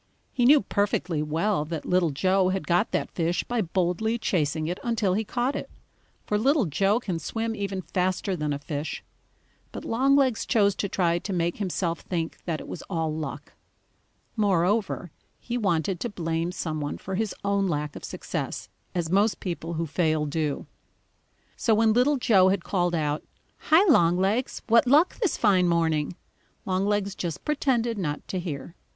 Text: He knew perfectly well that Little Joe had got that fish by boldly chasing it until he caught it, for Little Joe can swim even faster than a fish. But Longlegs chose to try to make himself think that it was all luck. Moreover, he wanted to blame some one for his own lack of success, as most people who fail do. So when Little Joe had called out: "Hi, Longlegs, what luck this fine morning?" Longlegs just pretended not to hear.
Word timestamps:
He 0.33 0.45
knew 0.45 0.61
perfectly 0.61 1.21
well 1.21 1.63
that 1.65 1.85
Little 1.85 2.09
Joe 2.09 2.49
had 2.49 2.65
got 2.65 2.89
that 2.89 3.11
fish 3.11 3.43
by 3.43 3.61
boldly 3.61 4.17
chasing 4.17 4.65
it 4.65 4.79
until 4.83 5.13
he 5.13 5.23
caught 5.23 5.55
it, 5.55 5.69
for 6.25 6.39
Little 6.39 6.65
Joe 6.65 6.99
can 6.99 7.19
swim 7.19 7.55
even 7.55 7.83
faster 7.83 8.35
than 8.35 8.51
a 8.51 8.57
fish. 8.57 9.03
But 9.71 9.85
Longlegs 9.85 10.47
chose 10.47 10.73
to 10.77 10.89
try 10.89 11.19
to 11.19 11.31
make 11.33 11.57
himself 11.57 11.99
think 11.99 12.39
that 12.45 12.59
it 12.59 12.67
was 12.67 12.81
all 12.89 13.15
luck. 13.15 13.53
Moreover, 14.35 15.11
he 15.39 15.55
wanted 15.55 15.99
to 15.99 16.09
blame 16.09 16.51
some 16.51 16.81
one 16.81 16.97
for 16.97 17.13
his 17.13 17.35
own 17.45 17.67
lack 17.67 17.95
of 17.95 18.03
success, 18.03 18.69
as 18.95 19.11
most 19.11 19.39
people 19.39 19.73
who 19.73 19.85
fail 19.85 20.25
do. 20.25 20.65
So 21.55 21.75
when 21.75 21.93
Little 21.93 22.17
Joe 22.17 22.47
had 22.49 22.63
called 22.63 22.95
out: 22.95 23.21
"Hi, 23.69 23.83
Longlegs, 23.85 24.63
what 24.65 24.87
luck 24.87 25.19
this 25.19 25.37
fine 25.37 25.67
morning?" 25.67 26.15
Longlegs 26.65 27.13
just 27.13 27.45
pretended 27.45 27.99
not 27.99 28.27
to 28.29 28.39
hear. 28.39 28.73